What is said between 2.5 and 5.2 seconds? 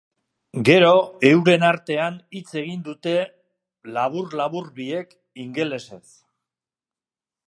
egin dute labur-labur biek,